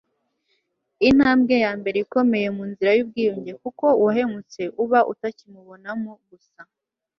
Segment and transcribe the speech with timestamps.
[1.09, 6.61] intambwe ya mbere ikomeye mu nzira y'ubwiyunge, kuko uwahemutse uba utakimubonamo gusa